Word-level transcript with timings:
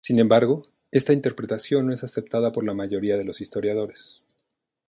Sin 0.03 0.17
embargo, 0.17 0.63
esta 0.89 1.13
interpretación 1.13 1.85
no 1.85 1.93
es 1.93 2.03
aceptada 2.03 2.51
por 2.51 2.65
la 2.65 2.73
mayoría 2.73 3.17
de 3.17 3.23
los 3.23 3.39
historiadores. 3.39 4.23